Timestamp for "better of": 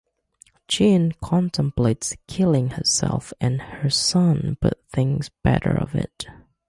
5.43-5.93